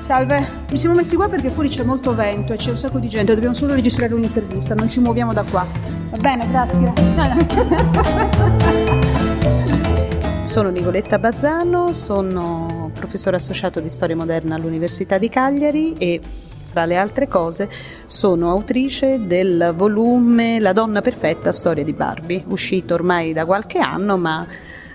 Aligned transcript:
Salve, 0.00 0.64
mi 0.70 0.78
siamo 0.78 0.94
messi 0.94 1.14
qua 1.14 1.28
perché 1.28 1.50
fuori 1.50 1.68
c'è 1.68 1.82
molto 1.82 2.14
vento 2.14 2.54
e 2.54 2.56
c'è 2.56 2.70
un 2.70 2.78
sacco 2.78 2.98
di 2.98 3.06
gente, 3.06 3.34
dobbiamo 3.34 3.54
solo 3.54 3.74
registrare 3.74 4.14
un'intervista, 4.14 4.74
non 4.74 4.88
ci 4.88 4.98
muoviamo 4.98 5.34
da 5.34 5.42
qua. 5.42 5.66
Va 6.08 6.16
bene, 6.16 6.48
grazie. 6.48 6.90
Sono 10.42 10.70
Nicoletta 10.70 11.18
Bazzano, 11.18 11.92
sono 11.92 12.90
professore 12.94 13.36
associato 13.36 13.78
di 13.80 13.90
storia 13.90 14.16
moderna 14.16 14.54
all'Università 14.54 15.18
di 15.18 15.28
Cagliari 15.28 15.92
e 15.92 16.18
fra 16.70 16.86
le 16.86 16.96
altre 16.96 17.28
cose 17.28 17.68
sono 18.06 18.50
autrice 18.50 19.26
del 19.26 19.74
volume 19.76 20.60
La 20.60 20.72
donna 20.72 21.02
perfetta, 21.02 21.52
storia 21.52 21.84
di 21.84 21.92
Barbie, 21.92 22.42
uscito 22.48 22.94
ormai 22.94 23.34
da 23.34 23.44
qualche 23.44 23.78
anno 23.78 24.16
ma 24.16 24.46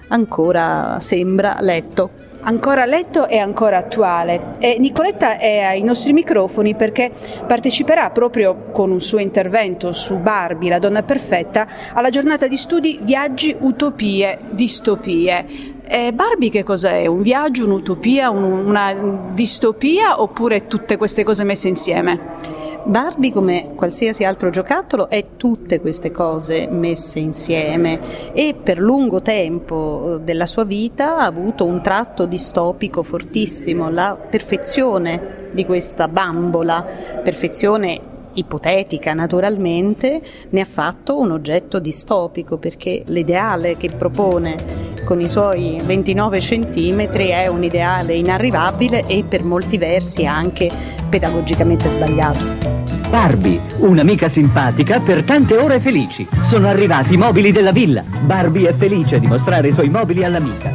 ancora 0.08 0.98
sembra 1.00 1.58
letto 1.62 2.24
ancora 2.46 2.86
letto 2.86 3.28
e 3.28 3.38
ancora 3.38 3.78
attuale. 3.78 4.56
E 4.60 4.78
Nicoletta 4.80 5.38
è 5.38 5.60
ai 5.60 5.84
nostri 5.84 6.14
microfoni 6.14 6.76
perché 6.76 7.12
parteciperà 7.46 8.10
proprio 8.10 8.70
con 8.72 8.92
un 8.92 9.00
suo 9.00 9.20
intervento 9.20 9.92
su 9.92 10.18
Barbie, 10.18 10.70
la 10.70 10.80
donna 10.80 11.04
perfetta, 11.04 11.68
alla 11.94 12.10
giornata 12.10 12.48
di 12.48 12.58
studi 12.58 13.00
Viaggi, 13.02 13.56
Utopie, 13.60 14.40
Distopie. 14.50 15.74
E 15.88 16.14
Barbie 16.14 16.50
che 16.50 16.64
cos'è? 16.64 17.06
Un 17.06 17.22
viaggio, 17.22 17.66
un'utopia, 17.66 18.30
una 18.30 19.30
distopia 19.32 20.20
oppure 20.20 20.66
tutte 20.66 20.98
queste 20.98 21.24
cose 21.24 21.44
messe 21.44 21.68
insieme? 21.68 22.55
Barbie, 22.86 23.32
come 23.32 23.72
qualsiasi 23.74 24.24
altro 24.24 24.52
giocattolo, 24.52 25.10
è 25.10 25.26
tutte 25.38 25.82
queste 25.82 26.12
cose 26.12 26.68
messe 26.70 27.18
insieme 27.18 28.32
e 28.32 28.54
per 28.62 28.78
lungo 28.78 29.24
tempo 29.24 30.18
eh, 30.18 30.20
della 30.22 30.46
sua 30.46 30.66
vita 30.66 31.18
ha 31.18 31.26
avuto 31.26 31.66
un 31.66 31.82
tratto 31.82 32.28
distopico 32.28 33.02
fortissimo, 33.02 33.90
la 33.90 34.16
perfezione 34.16 35.50
di 35.52 35.66
questa 35.66 36.08
bambola, 36.08 36.86
perfezione 37.24 38.00
ipotetica 38.34 39.14
naturalmente, 39.14 40.22
ne 40.50 40.62
ha 40.62 40.66
fatto 40.66 41.18
un 41.18 41.32
oggetto 41.32 41.80
distopico 41.80 42.58
perché 42.58 43.02
l'ideale 43.08 43.78
che 43.78 43.90
propone 43.90 44.94
con 45.06 45.22
i 45.22 45.28
suoi 45.28 45.82
29 45.84 46.40
centimetri 46.40 47.30
è 47.30 47.48
un 47.48 47.64
ideale 47.64 48.14
inarrivabile 48.14 49.06
e 49.08 49.24
per 49.24 49.44
molti 49.44 49.80
versi 49.80 50.26
anche 50.28 50.70
pedagogicamente 51.10 51.90
sbagliato. 51.90 52.75
Barbie, 53.10 53.62
un'amica 53.78 54.30
simpatica 54.30 55.00
per 55.00 55.24
tante 55.24 55.56
ore 55.56 55.80
felici. 55.80 56.28
Sono 56.50 56.68
arrivati 56.68 57.14
i 57.14 57.18
mobili 57.18 57.52
della 57.52 57.72
villa. 57.72 58.02
Barbie 58.02 58.70
è 58.70 58.74
felice 58.74 59.20
di 59.20 59.28
mostrare 59.28 59.70
i 59.70 59.74
suoi 59.74 59.90
mobili 59.90 60.24
all'amica. 60.24 60.72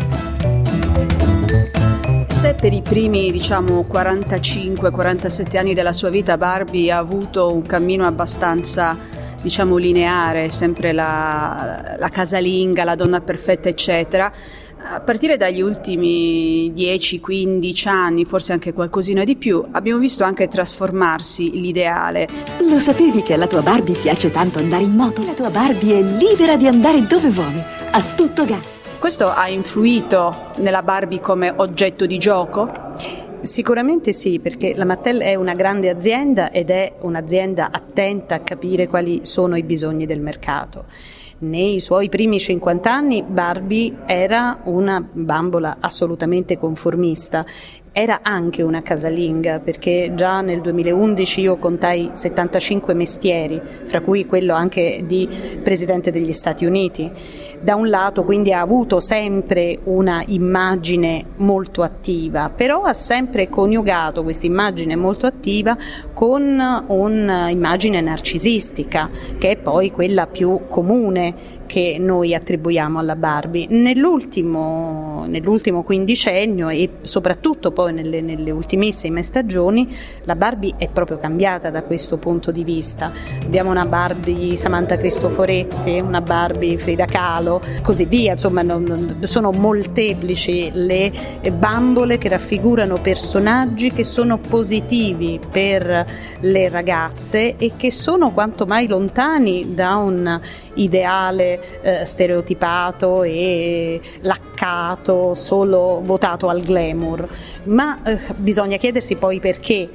Se 2.29 2.55
per 2.55 2.73
i 2.73 2.81
primi, 2.81 3.31
diciamo, 3.31 3.87
45-47 3.91 5.59
anni 5.59 5.75
della 5.75 5.93
sua 5.93 6.09
vita 6.09 6.39
Barbie 6.39 6.91
ha 6.91 6.99
avuto 6.99 7.53
un 7.53 7.63
cammino 7.63 8.07
abbastanza 8.07 8.97
diciamo 9.43 9.77
lineare, 9.77 10.49
sempre 10.49 10.93
la, 10.93 11.97
la 11.99 12.09
casalinga, 12.09 12.85
la 12.85 12.95
donna 12.95 13.21
perfetta, 13.21 13.69
eccetera. 13.69 14.33
A 14.83 15.01
partire 15.01 15.37
dagli 15.37 15.61
ultimi 15.61 16.73
10-15 16.73 17.89
anni, 17.89 18.25
forse 18.25 18.53
anche 18.53 18.73
qualcosina 18.73 19.25
di 19.25 19.37
più, 19.37 19.63
abbiamo 19.73 20.01
visto 20.01 20.25
anche 20.25 20.49
trasformarsi 20.49 21.61
l'ideale. 21.61 22.27
Lo 22.69 22.79
sapevi 22.79 23.23
che 23.23 23.35
alla 23.35 23.47
tua 23.47 23.61
Barbie 23.61 23.99
piace 23.99 24.31
tanto 24.31 24.59
andare 24.59 24.83
in 24.83 24.93
moto? 24.93 25.25
La 25.25 25.35
tua 25.35 25.51
Barbie 25.51 25.99
è 25.99 26.03
libera 26.03 26.57
di 26.57 26.67
andare 26.67 27.07
dove 27.07 27.29
vuole, 27.29 27.65
a 27.91 28.03
tutto 28.17 28.45
gas. 28.47 28.81
Questo 28.99 29.29
ha 29.29 29.49
influito 29.49 30.53
nella 30.57 30.83
Barbie 30.83 31.21
come 31.21 31.53
oggetto 31.55 32.07
di 32.07 32.19
gioco? 32.19 32.67
Sicuramente 33.41 34.13
sì, 34.13 34.41
perché 34.41 34.75
la 34.75 34.85
Mattel 34.85 35.21
è 35.21 35.35
una 35.35 35.55
grande 35.55 35.89
azienda 35.89 36.51
ed 36.51 36.71
è 36.71 36.95
un'azienda 37.01 37.71
attenta 37.71 38.37
a 38.37 38.41
capire 38.41 38.89
quali 38.89 39.21
sono 39.25 39.57
i 39.57 39.63
bisogni 39.63 40.07
del 40.07 40.21
mercato. 40.21 40.87
Nei 41.43 41.81
suoi 41.81 42.11
primi 42.11 42.39
50 42.39 42.93
anni 42.93 43.23
Barbie 43.23 44.01
era 44.05 44.61
una 44.65 45.03
bambola 45.11 45.79
assolutamente 45.81 46.59
conformista 46.59 47.47
era 47.93 48.21
anche 48.23 48.63
una 48.63 48.83
casalinga 48.83 49.59
perché 49.59 50.13
già 50.15 50.41
nel 50.43 50.61
2011 50.61 51.41
io 51.41 51.57
contai 51.57 52.11
75 52.13 52.95
mestieri, 52.95 53.61
fra 53.85 54.01
cui 54.01 54.27
quello 54.27 54.55
anche 54.55 55.03
di 55.05 55.29
Presidente 55.63 56.13
degli 56.13 56.33
Stati 56.33 56.65
Uniti. 56.65 57.11
Da 57.61 57.75
un 57.75 57.89
lato 57.89 58.25
quindi 58.25 58.53
ha 58.53 58.61
avuto 58.61 59.01
sempre 59.01 59.81
una 59.85 60.23
immagine 60.27 61.25
molto 61.37 61.83
attiva, 61.83 62.49
però 62.49 62.83
ha 62.83 62.95
sempre 62.95 63.49
coniugato 63.49 64.23
questa 64.23 64.47
immagine 64.47 64.95
molto 64.95 65.27
attiva 65.27 65.77
con 66.15 66.85
un'immagine 66.87 68.01
narcisistica, 68.01 69.11
che 69.37 69.51
è 69.51 69.57
poi 69.57 69.91
quella 69.91 70.27
più 70.27 70.61
comune 70.69 71.59
che 71.71 71.99
noi 72.01 72.35
attribuiamo 72.35 72.99
alla 72.99 73.15
Barbie. 73.15 73.67
Nell'ultimo, 73.69 75.10
nell'ultimo 75.27 75.83
quindicennio 75.83 76.69
e 76.69 76.91
soprattutto 77.03 77.71
poi 77.71 77.93
nelle, 77.93 78.21
nelle, 78.21 78.51
ultimissime 78.51 79.23
stagioni 79.23 79.89
la 80.25 80.37
Barbie 80.37 80.75
è 80.77 80.89
proprio 80.89 81.19
cambiata 81.19 81.71
da 81.71 81.83
questo 81.83 82.17
punto 82.17 82.51
di 82.51 82.65
vista. 82.65 83.13
Abbiamo 83.43 83.71
una 83.71 83.85
Barbie 83.85 84.57
Samantha 84.57 84.97
Cristoforetti, 84.97 86.01
una 86.01 86.21
Barbie 86.21 86.79
Frida 86.79 87.05
Kahlo, 87.05 87.63
così 87.83 88.05
via, 88.05 88.33
insomma 88.33 88.63
non, 88.63 89.19
sono 89.21 89.51
molteplici 89.51 90.71
le 90.73 91.13
bambole 91.53 92.19
che 92.19 92.29
raffigurano 92.29 92.99
personaggi 93.01 93.93
che 93.93 94.05
sono 94.05 94.39
positivi 94.39 95.41
per 95.51 96.07
le 96.41 96.69
ragazze 96.69 97.57
e 97.57 97.73
che 97.77 97.91
sono 97.91 98.33
quanto 98.33 98.67
mai 98.67 98.87
lontani 98.87 99.75
da 99.75 99.97
un 99.97 100.41
ideale 100.75 101.81
eh, 101.83 102.05
stereotipato 102.05 103.23
e 103.23 104.01
laccato, 104.21 105.10
solo 105.35 106.01
votato 106.03 106.49
al 106.49 106.63
glamour, 106.63 107.29
ma 107.65 108.03
eh, 108.03 108.19
bisogna 108.37 108.77
chiedersi 108.77 109.17
poi 109.17 109.41
perché 109.41 109.89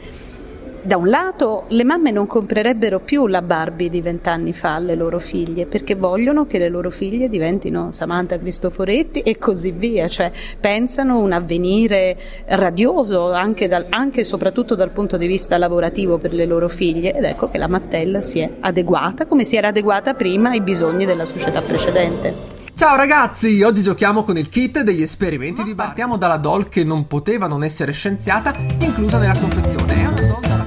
da 0.86 0.98
un 0.98 1.10
lato 1.10 1.64
le 1.70 1.84
mamme 1.84 2.12
non 2.12 2.28
comprerebbero 2.28 3.00
più 3.00 3.26
la 3.26 3.42
Barbie 3.42 3.90
di 3.90 4.02
vent'anni 4.02 4.54
fa 4.54 4.76
alle 4.76 4.94
loro 4.94 5.18
figlie 5.18 5.66
perché 5.66 5.96
vogliono 5.96 6.46
che 6.46 6.60
le 6.60 6.70
loro 6.70 6.92
figlie 6.92 7.28
diventino 7.28 7.92
Samantha 7.92 8.38
Cristoforetti 8.38 9.22
e 9.22 9.40
così 9.40 9.72
via, 9.72 10.08
cioè 10.08 10.32
pensano 10.60 11.18
un 11.18 11.32
avvenire 11.32 12.16
radioso 12.46 13.32
anche, 13.34 13.68
e 13.68 14.24
soprattutto 14.24 14.76
dal 14.76 14.92
punto 14.92 15.18
di 15.18 15.26
vista 15.26 15.58
lavorativo 15.58 16.20
per 16.20 16.34
le 16.34 16.46
loro 16.46 16.70
figlie 16.70 17.16
ed 17.16 17.24
ecco 17.24 17.50
che 17.50 17.58
la 17.58 17.68
Mattel 17.68 18.22
si 18.22 18.40
è 18.40 18.50
adeguata 18.60 19.26
come 19.26 19.44
si 19.44 19.56
era 19.56 19.70
adeguata 19.70 20.14
prima 20.14 20.52
ai 20.52 20.62
bisogni 20.62 21.06
della 21.06 21.26
società 21.26 21.62
precedente. 21.62 22.55
Ciao 22.76 22.98
ragazzi, 22.98 23.64
oggi 23.64 23.82
giochiamo 23.82 24.24
con 24.24 24.38
il 24.38 24.50
kit 24.50 24.82
degli 24.82 25.02
esperimenti 25.02 25.64
di 25.64 25.74
Barbie. 25.74 25.86
Partiamo 25.86 26.18
dalla 26.18 26.36
doll 26.36 26.68
che 26.68 26.84
non 26.84 27.08
poteva 27.08 27.48
non 27.48 27.64
essere 27.64 27.94
scienziata, 27.94 28.54
inclusa 28.80 29.18
nella 29.18 29.40
confezione. 29.40 30.05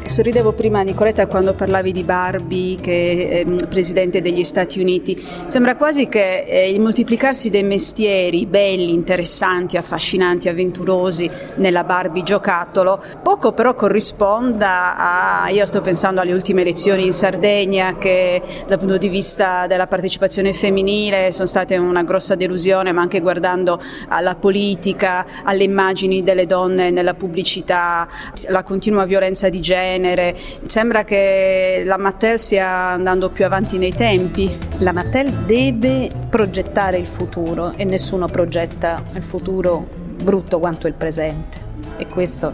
Sorridevo 0.08 0.52
prima 0.52 0.80
Nicoletta 0.80 1.26
quando 1.26 1.52
parlavi 1.52 1.92
di 1.92 2.02
Barbie 2.02 2.80
che 2.80 3.28
è 3.28 3.38
ehm, 3.40 3.68
presidente 3.68 4.22
degli 4.22 4.42
Stati 4.42 4.80
Uniti. 4.80 5.22
Sembra 5.48 5.76
quasi 5.76 6.08
che 6.08 6.44
eh, 6.48 6.70
il 6.70 6.80
moltiplicarsi 6.80 7.50
dei 7.50 7.62
mestieri 7.62 8.46
belli, 8.46 8.92
interessanti, 8.92 9.76
affascinanti, 9.76 10.48
avventurosi 10.48 11.30
nella 11.56 11.84
Barbie 11.84 12.22
giocattolo 12.22 13.02
poco 13.22 13.52
però 13.52 13.74
corrisponda 13.74 14.96
a 14.96 15.50
io 15.50 15.66
sto 15.66 15.82
pensando 15.82 16.22
alle 16.22 16.32
ultime 16.32 16.62
elezioni 16.62 17.04
in 17.04 17.12
Sardegna 17.12 17.98
che 17.98 18.42
dal 18.66 18.78
punto 18.78 18.96
di 18.96 19.08
vista 19.08 19.66
della 19.66 19.86
partecipazione 19.86 20.54
femminile 20.54 21.32
sono 21.32 21.46
state 21.46 21.76
una 21.76 22.02
grossa 22.02 22.34
delusione, 22.34 22.92
ma 22.92 23.02
anche 23.02 23.20
guardando 23.20 23.80
alla 24.08 24.36
politica, 24.36 25.26
alle 25.44 25.64
immagini 25.64 26.22
delle 26.22 26.46
donne 26.46 26.90
nella 26.90 27.14
pubblicità, 27.14 28.08
la 28.48 28.62
continua 28.62 29.04
violenza 29.04 29.50
di 29.50 29.60
genere 29.60 29.97
genere. 29.98 30.36
Sembra 30.66 31.04
che 31.04 31.82
la 31.84 31.98
Mattel 31.98 32.38
stia 32.38 32.68
andando 32.68 33.30
più 33.30 33.44
avanti 33.44 33.76
nei 33.78 33.92
tempi. 33.92 34.56
La 34.78 34.92
Mattel 34.92 35.30
deve 35.44 36.10
progettare 36.30 36.96
il 36.96 37.06
futuro 37.06 37.72
e 37.76 37.84
nessuno 37.84 38.26
progetta 38.26 39.02
il 39.14 39.22
futuro 39.22 39.86
brutto 40.22 40.58
quanto 40.58 40.86
il 40.86 40.94
presente 40.94 41.66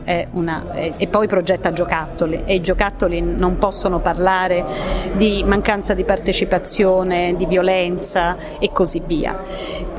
e, 0.04 0.28
una, 0.32 0.72
e 0.72 1.06
poi 1.06 1.26
progetta 1.26 1.72
giocattoli 1.72 2.42
e 2.46 2.54
i 2.54 2.60
giocattoli 2.62 3.20
non 3.20 3.58
possono 3.58 4.00
parlare 4.00 4.64
di 5.16 5.42
mancanza 5.44 5.92
di 5.92 6.04
partecipazione, 6.04 7.34
di 7.36 7.44
violenza 7.44 8.36
e 8.58 8.70
così 8.72 9.02
via. 9.04 9.38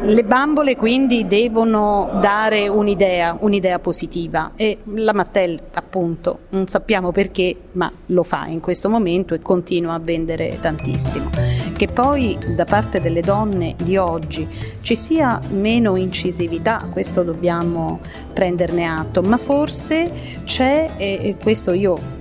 Le 0.02 0.24
bambole 0.24 0.76
quindi 0.76 1.26
devono 1.26 2.18
dare 2.22 2.68
un'idea, 2.68 3.38
un'idea 3.40 3.80
positiva 3.80 4.52
e 4.56 4.78
la 4.94 5.14
Mattel 5.14 5.60
appunto 5.74 6.40
non 6.50 6.68
sappiamo 6.68 7.12
perché 7.12 7.56
ma 7.72 7.92
lo 8.08 8.24
fa 8.24 8.46
in 8.46 8.60
questo 8.60 8.88
momento 8.88 9.34
e 9.34 9.42
continua 9.42 9.94
a 9.94 10.00
vendere 10.00 10.60
tantissimo. 10.60 11.30
Che 11.76 11.88
poi 11.88 12.38
da 12.56 12.66
parte 12.66 13.02
delle 13.02 13.22
donne 13.22 13.76
di 13.82 13.98
oggi 13.98 14.48
ci 14.82 14.96
sia 14.96 15.40
meno 15.50 15.96
incisività, 15.96 16.88
questo 16.92 17.24
dobbiamo 17.24 18.00
prenderne 18.34 18.86
atto, 18.86 19.22
ma 19.22 19.38
forse 19.38 20.12
c'è, 20.44 20.92
e 20.98 21.36
questo 21.42 21.72
io 21.72 22.15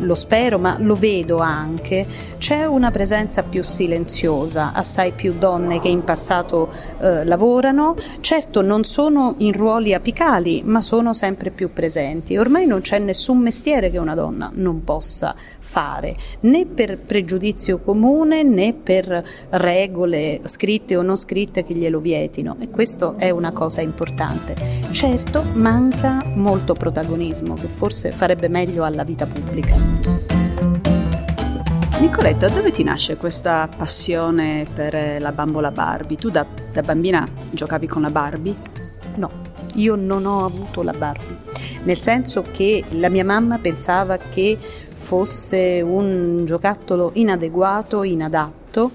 lo 0.00 0.14
spero, 0.14 0.58
ma 0.58 0.76
lo 0.78 0.94
vedo 0.94 1.38
anche, 1.38 2.06
c'è 2.38 2.64
una 2.64 2.90
presenza 2.90 3.42
più 3.42 3.62
silenziosa, 3.62 4.72
assai 4.72 5.12
più 5.12 5.34
donne 5.34 5.80
che 5.80 5.88
in 5.88 6.04
passato 6.04 6.70
eh, 7.00 7.24
lavorano, 7.24 7.96
certo 8.20 8.62
non 8.62 8.84
sono 8.84 9.34
in 9.38 9.52
ruoli 9.52 9.94
apicali, 9.94 10.62
ma 10.64 10.80
sono 10.80 11.12
sempre 11.12 11.50
più 11.50 11.72
presenti. 11.72 12.36
Ormai 12.36 12.66
non 12.66 12.80
c'è 12.80 12.98
nessun 12.98 13.38
mestiere 13.38 13.90
che 13.90 13.98
una 13.98 14.14
donna 14.14 14.50
non 14.54 14.84
possa 14.84 15.34
fare, 15.58 16.16
né 16.40 16.66
per 16.66 16.98
pregiudizio 16.98 17.78
comune 17.78 18.42
né 18.42 18.72
per 18.72 19.24
regole 19.50 20.40
scritte 20.44 20.96
o 20.96 21.02
non 21.02 21.16
scritte 21.16 21.64
che 21.64 21.74
glielo 21.74 22.00
vietino 22.00 22.56
e 22.58 22.70
questo 22.70 23.14
è 23.16 23.30
una 23.30 23.52
cosa 23.52 23.80
importante. 23.80 24.54
Certo 24.90 25.44
manca 25.54 26.22
molto 26.34 26.74
protagonismo 26.74 27.54
che 27.54 27.68
forse 27.68 28.10
farebbe 28.10 28.48
meglio 28.48 28.84
alla 28.84 29.04
vita 29.04 29.26
pubblica. 29.26 29.89
Nicoletta, 32.00 32.48
dove 32.48 32.70
ti 32.70 32.82
nasce 32.82 33.16
questa 33.16 33.68
passione 33.74 34.66
per 34.74 35.20
la 35.20 35.32
bambola 35.32 35.70
Barbie? 35.70 36.16
Tu 36.16 36.30
da, 36.30 36.46
da 36.72 36.80
bambina 36.82 37.26
giocavi 37.50 37.86
con 37.86 38.02
la 38.02 38.10
Barbie? 38.10 38.54
No, 39.16 39.30
io 39.74 39.96
non 39.96 40.26
ho 40.26 40.44
avuto 40.44 40.82
la 40.82 40.92
Barbie, 40.92 41.36
nel 41.84 41.98
senso 41.98 42.42
che 42.50 42.84
la 42.90 43.08
mia 43.08 43.24
mamma 43.24 43.58
pensava 43.58 44.16
che 44.16 44.58
fosse 44.94 45.80
un 45.82 46.44
giocattolo 46.46 47.10
inadeguato, 47.14 48.02
inadatto 48.02 48.90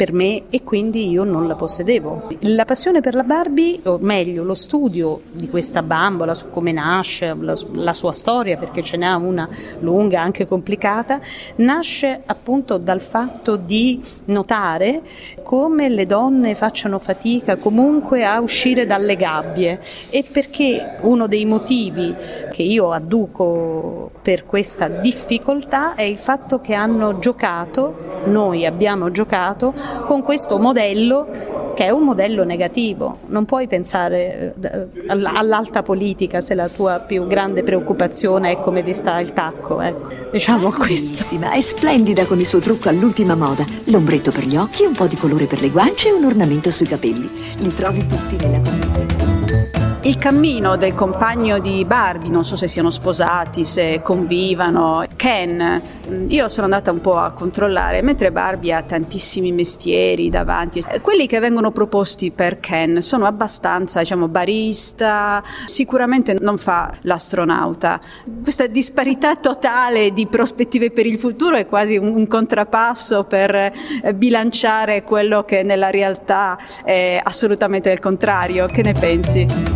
per 0.00 0.14
me 0.14 0.44
e 0.48 0.64
quindi 0.64 1.10
io 1.10 1.24
non 1.24 1.46
la 1.46 1.54
possedevo. 1.56 2.28
La 2.40 2.64
passione 2.64 3.02
per 3.02 3.14
la 3.14 3.22
Barbie, 3.22 3.80
o 3.82 3.98
meglio 4.00 4.42
lo 4.44 4.54
studio 4.54 5.20
di 5.30 5.46
questa 5.46 5.82
bambola, 5.82 6.34
su 6.34 6.48
come 6.48 6.72
nasce, 6.72 7.36
la, 7.38 7.54
la 7.74 7.92
sua 7.92 8.14
storia, 8.14 8.56
perché 8.56 8.80
ce 8.80 8.96
n'è 8.96 9.12
una 9.12 9.46
lunga, 9.80 10.22
anche 10.22 10.46
complicata, 10.46 11.20
nasce 11.56 12.22
appunto 12.24 12.78
dal 12.78 13.02
fatto 13.02 13.56
di 13.56 14.00
notare 14.24 15.02
come 15.42 15.90
le 15.90 16.06
donne 16.06 16.54
facciano 16.54 16.98
fatica 16.98 17.56
comunque 17.56 18.24
a 18.24 18.40
uscire 18.40 18.86
dalle 18.86 19.16
gabbie 19.16 19.80
e 20.08 20.22
perché 20.22 20.98
uno 21.00 21.26
dei 21.26 21.44
motivi 21.44 22.14
che 22.52 22.62
io 22.62 22.92
adduco 22.92 24.12
per 24.22 24.46
questa 24.46 24.86
difficoltà 24.86 25.94
è 25.94 26.02
il 26.02 26.18
fatto 26.18 26.60
che 26.60 26.72
hanno 26.72 27.18
giocato, 27.18 28.22
noi 28.26 28.64
abbiamo 28.64 29.10
giocato 29.10 29.74
con 30.06 30.22
questo 30.22 30.58
modello 30.58 31.60
che 31.74 31.86
è 31.86 31.90
un 31.90 32.02
modello 32.02 32.44
negativo. 32.44 33.20
Non 33.28 33.46
puoi 33.46 33.66
pensare 33.66 34.54
eh, 34.60 34.86
all'alta 35.06 35.82
politica 35.82 36.42
se 36.42 36.54
la 36.54 36.68
tua 36.68 36.98
più 36.98 37.26
grande 37.26 37.62
preoccupazione 37.62 38.50
è 38.50 38.60
come 38.60 38.82
ti 38.82 38.92
sta 38.92 39.18
il 39.18 39.32
tacco. 39.32 39.80
Ecco, 39.80 40.08
diciamo 40.30 40.70
questo. 40.70 41.14
Bellissima, 41.14 41.52
è 41.52 41.60
splendida 41.60 42.26
con 42.26 42.38
il 42.38 42.46
suo 42.46 42.58
trucco 42.58 42.88
all'ultima 42.90 43.34
moda. 43.34 43.64
L'ombretto 43.84 44.30
per 44.30 44.44
gli 44.44 44.56
occhi, 44.56 44.84
un 44.84 44.92
po' 44.92 45.06
di 45.06 45.16
colore 45.16 45.46
per 45.46 45.62
le 45.62 45.70
guance 45.70 46.08
e 46.08 46.12
un 46.12 46.24
ornamento 46.24 46.70
sui 46.70 46.86
capelli. 46.86 47.30
Li 47.58 47.74
trovi 47.74 48.06
tutti 48.06 48.36
nella 48.36 48.60
confezione. 48.60 49.89
Il 50.02 50.16
cammino 50.16 50.76
del 50.76 50.94
compagno 50.94 51.58
di 51.58 51.84
Barbie, 51.84 52.30
non 52.30 52.42
so 52.42 52.56
se 52.56 52.68
siano 52.68 52.88
sposati, 52.88 53.66
se 53.66 54.00
convivano, 54.02 55.04
Ken, 55.14 55.82
io 56.28 56.48
sono 56.48 56.64
andata 56.64 56.90
un 56.90 57.02
po' 57.02 57.18
a 57.18 57.32
controllare, 57.32 58.00
mentre 58.00 58.32
Barbie 58.32 58.72
ha 58.72 58.80
tantissimi 58.80 59.52
mestieri 59.52 60.30
davanti, 60.30 60.82
quelli 61.02 61.26
che 61.26 61.38
vengono 61.38 61.70
proposti 61.70 62.30
per 62.30 62.60
Ken 62.60 63.02
sono 63.02 63.26
abbastanza, 63.26 64.00
diciamo, 64.00 64.26
barista, 64.28 65.42
sicuramente 65.66 66.34
non 66.40 66.56
fa 66.56 66.90
l'astronauta. 67.02 68.00
Questa 68.42 68.66
disparità 68.68 69.36
totale 69.36 70.14
di 70.14 70.26
prospettive 70.26 70.92
per 70.92 71.04
il 71.04 71.18
futuro 71.18 71.56
è 71.56 71.66
quasi 71.66 71.98
un, 71.98 72.26
contrappasso 72.26 73.24
per 73.24 73.54
eh, 73.54 74.14
bilanciare 74.14 75.02
quello 75.02 75.44
che 75.44 75.62
nella 75.62 75.90
realtà 75.90 76.58
è 76.82 77.20
assolutamente 77.22 77.90
il 77.90 78.00
contrario. 78.00 78.66
Che 78.66 78.82
ne 78.82 78.94
pensi? 78.94 79.69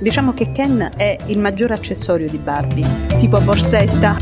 Diciamo 0.00 0.32
che 0.32 0.50
Ken 0.50 0.92
è 0.96 1.14
il 1.26 1.38
maggior 1.38 1.72
accessorio 1.72 2.26
di 2.26 2.38
Barbie. 2.38 2.88
Tipo 3.18 3.38
borsetta. 3.40 4.16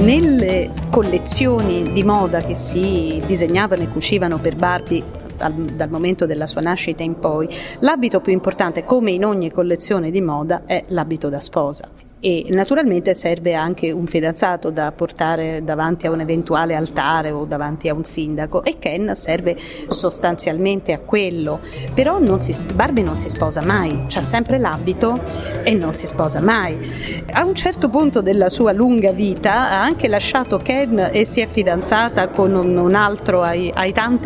Nelle 0.00 0.70
collezioni 0.88 1.92
di 1.92 2.04
moda 2.04 2.40
che 2.40 2.54
si 2.54 3.20
disegnavano 3.26 3.82
e 3.82 3.88
cucivano 3.88 4.38
per 4.38 4.54
Barbie 4.54 5.02
dal, 5.36 5.52
dal, 5.52 5.90
momento 5.90 6.26
della 6.26 6.46
sua 6.46 6.60
nascita 6.60 7.02
in 7.02 7.18
poi, 7.18 7.48
l'abito 7.80 8.20
più 8.20 8.32
importante, 8.32 8.84
come 8.84 9.10
in 9.10 9.24
ogni 9.24 9.50
collezione 9.50 10.12
di 10.12 10.20
moda, 10.20 10.62
è 10.64 10.84
l'abito 10.88 11.28
da 11.28 11.40
sposa 11.40 12.03
e 12.24 12.46
naturalmente 12.52 13.12
serve 13.12 13.52
anche 13.52 13.90
un 13.90 14.06
fidanzato 14.06 14.70
da 14.70 14.90
portare 14.92 15.62
davanti 15.62 16.06
a 16.06 16.10
un 16.10 16.20
eventuale 16.20 16.74
altare 16.74 17.30
o 17.30 17.44
davanti 17.44 17.90
a 17.90 17.92
un 17.92 18.02
sindaco 18.02 18.64
e 18.64 18.76
Ken 18.78 19.14
serve 19.14 19.54
sostanzialmente 19.88 20.94
a 20.94 21.00
quello, 21.00 21.60
però 21.92 22.18
non 22.18 22.40
si, 22.40 22.58
Barbie 22.72 23.04
non 23.04 23.18
si 23.18 23.28
sposa 23.28 23.60
mai, 23.60 24.06
ha 24.14 24.22
sempre 24.22 24.56
l'abito 24.56 25.20
e 25.64 25.74
non 25.74 25.92
si 25.92 26.06
sposa 26.06 26.40
mai. 26.40 27.22
A 27.32 27.44
un 27.44 27.54
certo 27.54 27.90
punto 27.90 28.22
della 28.22 28.48
sua 28.48 28.72
lunga 28.72 29.12
vita 29.12 29.52
ha 29.52 29.82
anche 29.82 30.08
lasciato 30.08 30.56
Ken 30.56 31.10
e 31.12 31.26
si 31.26 31.40
è 31.40 31.46
fidanzata 31.46 32.28
con 32.28 32.54
un, 32.54 32.74
un 32.74 32.94
altro 32.94 33.42
ai, 33.42 33.70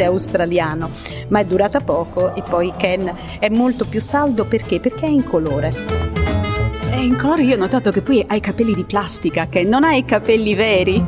australiano, 0.05 0.91
ma 1.31 1.41
è 1.41 1.45
durata 1.45 1.81
poco 1.81 2.33
e 2.37 2.43
poi 2.49 2.73
Ken 2.77 3.13
è 3.41 3.49
molto 3.49 3.87
più 3.87 4.01
saldo 4.01 4.45
perché? 4.45 4.79
Perché 4.79 5.07
è 5.07 5.11
in 5.11 5.25
colore. 5.25 6.08
E 6.99 7.05
in 7.05 7.17
colore 7.17 7.45
io 7.45 7.55
ho 7.55 7.59
notato 7.59 7.93
che 7.93 8.03
poi 8.03 8.25
hai 8.27 8.41
capelli 8.41 8.75
di 8.75 8.83
plastica, 8.83 9.47
che 9.47 9.63
non 9.63 9.85
hai 9.85 10.05
capelli 10.05 10.57
veri. 10.57 11.01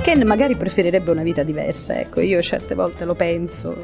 Ken 0.00 0.22
magari 0.26 0.56
preferirebbe 0.56 1.10
una 1.10 1.22
vita 1.22 1.42
diversa, 1.42 2.00
ecco, 2.00 2.22
io 2.22 2.40
certe 2.40 2.74
volte 2.74 3.04
lo 3.04 3.14
penso, 3.14 3.76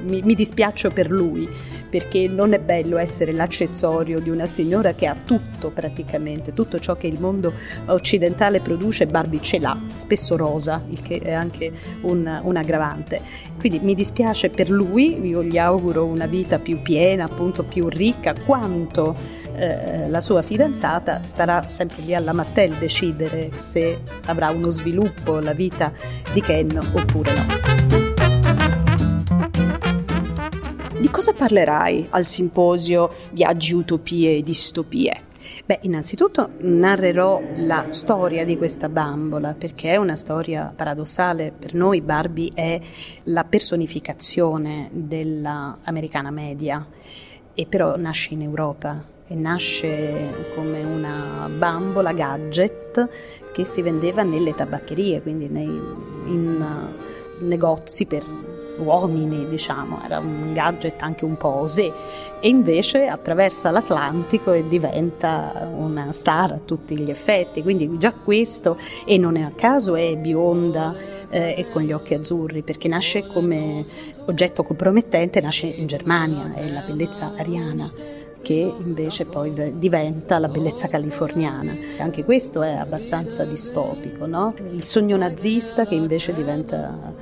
mi, 0.00 0.20
mi 0.24 0.34
dispiaccio 0.34 0.90
per 0.90 1.12
lui, 1.12 1.48
perché 1.88 2.26
non 2.26 2.54
è 2.54 2.58
bello 2.58 2.98
essere 2.98 3.30
l'accessorio 3.30 4.18
di 4.18 4.30
una 4.30 4.46
signora 4.46 4.94
che 4.94 5.06
ha 5.06 5.14
tutto 5.14 5.70
praticamente, 5.70 6.52
tutto 6.52 6.80
ciò 6.80 6.96
che 6.96 7.06
il 7.06 7.20
mondo 7.20 7.52
occidentale 7.86 8.58
produce, 8.58 9.06
Barbie 9.06 9.42
ce 9.42 9.60
l'ha, 9.60 9.78
spesso 9.92 10.36
rosa, 10.36 10.82
il 10.88 11.02
che 11.02 11.18
è 11.18 11.30
anche 11.30 11.70
un, 12.00 12.40
un 12.42 12.56
aggravante. 12.56 13.20
Quindi 13.60 13.78
mi 13.78 13.94
dispiace 13.94 14.50
per 14.50 14.70
lui, 14.70 15.24
io 15.24 15.44
gli 15.44 15.58
auguro 15.58 16.04
una 16.04 16.26
vita 16.26 16.58
più 16.58 16.82
piena, 16.82 17.26
appunto 17.26 17.62
più 17.62 17.88
ricca, 17.88 18.34
quanto 18.44 19.41
eh, 19.56 20.08
la 20.08 20.20
sua 20.20 20.42
fidanzata 20.42 21.22
starà 21.22 21.66
sempre 21.68 22.02
lì 22.02 22.14
alla 22.14 22.32
Mattel 22.32 22.76
decidere 22.78 23.50
se 23.56 24.00
avrà 24.26 24.50
uno 24.50 24.70
sviluppo 24.70 25.38
la 25.40 25.52
vita 25.52 25.92
di 26.32 26.40
Ken 26.40 26.78
oppure 26.92 27.32
no. 27.34 27.46
Di 30.98 31.10
cosa 31.10 31.32
parlerai 31.32 32.06
al 32.10 32.26
simposio 32.26 33.12
Viaggi, 33.32 33.74
Utopie 33.74 34.36
e 34.36 34.42
Distopie? 34.42 35.30
Beh, 35.64 35.80
innanzitutto 35.82 36.50
narrerò 36.58 37.40
la 37.56 37.86
storia 37.90 38.44
di 38.44 38.56
questa 38.56 38.88
bambola, 38.88 39.54
perché 39.54 39.92
è 39.92 39.96
una 39.96 40.16
storia 40.16 40.72
paradossale. 40.74 41.52
Per 41.56 41.74
noi 41.74 42.00
Barbie 42.00 42.50
è 42.54 42.80
la 43.24 43.44
personificazione 43.44 44.88
dell'americana 44.92 46.30
media, 46.30 46.86
e 47.54 47.66
però 47.66 47.96
nasce 47.96 48.34
in 48.34 48.42
Europa 48.42 49.04
e 49.32 49.34
nasce 49.34 50.50
come 50.54 50.82
una 50.82 51.48
bambola 51.50 52.12
gadget 52.12 53.08
che 53.52 53.64
si 53.64 53.80
vendeva 53.80 54.22
nelle 54.22 54.54
tabaccherie, 54.54 55.22
quindi 55.22 55.48
nei, 55.48 55.64
in 55.64 56.62
uh, 56.62 57.44
negozi 57.44 58.04
per 58.04 58.24
uomini, 58.78 59.48
diciamo, 59.48 60.02
era 60.04 60.18
un 60.18 60.52
gadget 60.52 61.02
anche 61.02 61.24
un 61.24 61.36
po' 61.36 61.48
osè 61.48 61.92
e 62.40 62.48
invece 62.48 63.06
attraversa 63.06 63.70
l'Atlantico 63.70 64.52
e 64.52 64.66
diventa 64.68 65.70
una 65.74 66.12
star 66.12 66.52
a 66.52 66.60
tutti 66.62 66.98
gli 66.98 67.10
effetti, 67.10 67.62
quindi 67.62 67.96
già 67.98 68.12
questo 68.12 68.78
e 69.06 69.16
non 69.16 69.36
è 69.36 69.42
a 69.42 69.52
caso 69.54 69.94
è 69.94 70.14
bionda 70.16 70.94
eh, 71.30 71.54
e 71.56 71.70
con 71.70 71.82
gli 71.82 71.92
occhi 71.92 72.14
azzurri 72.14 72.62
perché 72.62 72.88
nasce 72.88 73.26
come 73.26 73.84
oggetto 74.26 74.62
compromettente, 74.62 75.40
nasce 75.40 75.66
in 75.66 75.86
Germania, 75.86 76.52
è 76.54 76.68
la 76.68 76.80
bellezza 76.80 77.32
ariana 77.36 78.20
che 78.42 78.74
invece 78.78 79.24
poi 79.24 79.52
diventa 79.78 80.38
la 80.38 80.48
bellezza 80.48 80.88
californiana. 80.88 81.74
Anche 81.98 82.24
questo 82.24 82.62
è 82.62 82.74
abbastanza 82.74 83.44
distopico, 83.44 84.26
no? 84.26 84.54
il 84.70 84.84
sogno 84.84 85.16
nazista 85.16 85.86
che 85.86 85.94
invece 85.94 86.34
diventa 86.34 87.14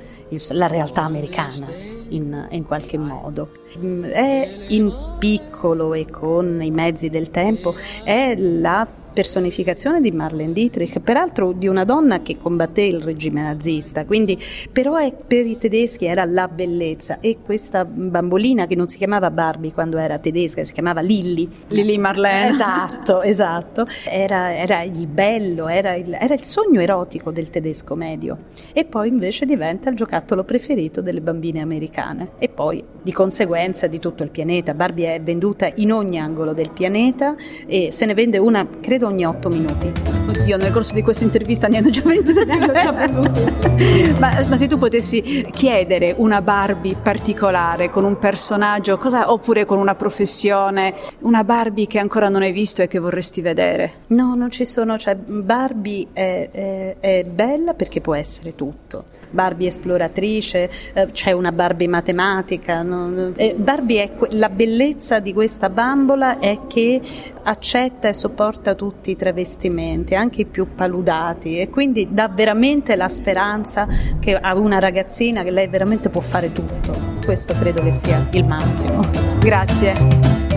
la 0.49 0.67
realtà 0.67 1.03
americana 1.03 1.67
in, 2.09 2.47
in, 2.49 2.65
qualche 2.65 2.97
modo. 2.97 3.49
È 3.79 4.65
in 4.67 5.15
piccolo 5.19 5.93
e 5.93 6.09
con 6.09 6.61
i 6.61 6.71
mezzi 6.71 7.09
del 7.09 7.29
tempo, 7.29 7.75
è 8.03 8.35
la 8.35 8.87
personificazione 9.13 10.01
di 10.01 10.11
Marlene 10.11 10.53
Dietrich, 10.53 10.99
peraltro 10.99 11.51
di 11.51 11.67
una 11.67 11.83
donna 11.83 12.21
che 12.21 12.37
combatté 12.37 12.83
il 12.83 13.01
regime 13.01 13.41
nazista, 13.41 14.05
quindi 14.05 14.37
però 14.71 14.95
è, 14.95 15.13
per 15.13 15.45
i 15.45 15.57
tedeschi 15.57 16.05
era 16.05 16.25
la 16.25 16.47
bellezza 16.47 17.19
e 17.19 17.37
questa 17.43 17.85
bambolina 17.85 18.67
che 18.67 18.75
non 18.75 18.87
si 18.87 18.97
chiamava 18.97 19.31
Barbie 19.31 19.73
quando 19.73 19.97
era 19.97 20.17
tedesca, 20.17 20.63
si 20.63 20.73
chiamava 20.73 21.01
Lilly. 21.01 21.47
Lilly 21.67 21.97
Marlene. 21.97 22.51
Esatto, 22.51 23.21
esatto. 23.23 23.87
Era, 24.05 24.55
era 24.55 24.81
il 24.83 25.07
bello, 25.07 25.67
era 25.67 25.95
il, 25.95 26.17
era 26.19 26.33
il 26.33 26.43
sogno 26.43 26.79
erotico 26.79 27.31
del 27.31 27.49
tedesco 27.49 27.95
medio 27.95 28.37
e 28.73 28.85
poi 28.85 29.09
invece 29.09 29.45
diventa 29.45 29.89
il 29.89 29.95
giocattolo 29.95 30.43
preferito 30.43 31.01
delle 31.01 31.21
bambine 31.21 31.61
americane 31.61 32.31
e 32.39 32.49
poi 32.49 32.83
di 33.01 33.11
conseguenza 33.11 33.87
di 33.87 33.99
tutto 33.99 34.23
il 34.23 34.29
pianeta. 34.29 34.73
Barbie 34.73 35.15
è 35.15 35.21
venduta 35.21 35.71
in 35.75 35.91
ogni 35.91 36.19
angolo 36.19 36.53
del 36.53 36.69
pianeta 36.71 37.35
e 37.65 37.91
se 37.91 38.05
ne 38.05 38.13
vende 38.13 38.37
una 38.37 38.67
credo 38.79 39.00
ogni 39.05 39.25
otto 39.25 39.49
minuti. 39.49 39.91
Oddio, 40.27 40.57
nel 40.57 40.71
corso 40.71 40.93
di 40.93 41.01
questa 41.01 41.23
intervista 41.23 41.67
ne 41.67 41.77
hanno 41.77 41.89
già 41.89 42.01
venduti. 42.01 42.41
ma, 44.19 44.45
ma 44.47 44.57
se 44.57 44.67
tu 44.67 44.77
potessi 44.77 45.45
chiedere 45.51 46.13
una 46.17 46.41
Barbie 46.41 46.95
particolare 46.95 47.89
con 47.89 48.03
un 48.03 48.17
personaggio, 48.17 48.97
cosa, 48.97 49.31
oppure 49.31 49.65
con 49.65 49.77
una 49.77 49.95
professione, 49.95 50.93
una 51.19 51.43
Barbie 51.43 51.87
che 51.87 51.99
ancora 51.99 52.29
non 52.29 52.41
hai 52.41 52.51
visto 52.51 52.81
e 52.81 52.87
che 52.87 52.99
vorresti 52.99 53.41
vedere? 53.41 53.93
No, 54.07 54.35
non 54.35 54.49
ci 54.51 54.65
sono, 54.65 54.97
cioè 54.97 55.15
Barbie 55.15 56.07
è, 56.13 56.49
è, 56.51 56.95
è 56.99 57.23
bella 57.23 57.73
perché 57.73 58.01
può 58.01 58.15
essere 58.15 58.55
tutto 58.55 59.19
Barbie 59.31 59.67
esploratrice, 59.67 60.69
eh, 60.93 61.07
c'è 61.11 61.31
una 61.31 61.51
Barbie 61.51 61.87
matematica. 61.87 62.83
No? 62.83 63.31
Eh, 63.35 63.55
Barbie 63.57 64.03
è 64.03 64.13
que- 64.13 64.29
la 64.31 64.49
bellezza 64.49 65.19
di 65.19 65.33
questa 65.33 65.69
bambola 65.69 66.39
è 66.39 66.59
che 66.67 67.01
accetta 67.43 68.07
e 68.07 68.13
sopporta 68.13 68.75
tutti 68.75 69.11
i 69.11 69.15
travestimenti, 69.15 70.15
anche 70.15 70.41
i 70.41 70.45
più 70.45 70.75
paludati 70.75 71.59
e 71.59 71.69
quindi 71.69 72.07
dà 72.11 72.27
veramente 72.27 72.95
la 72.95 73.09
speranza 73.09 73.87
che 74.19 74.35
a 74.35 74.55
una 74.57 74.79
ragazzina 74.79 75.43
che 75.43 75.51
lei 75.51 75.67
veramente 75.67 76.09
può 76.09 76.21
fare 76.21 76.51
tutto. 76.51 76.93
Questo 77.23 77.53
credo 77.57 77.81
che 77.81 77.91
sia 77.91 78.27
il 78.31 78.45
massimo. 78.45 79.01
Grazie. 79.39 80.50